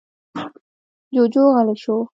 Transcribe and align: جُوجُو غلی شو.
جُوجُو 1.13 1.43
غلی 1.55 1.75
شو. 1.83 1.95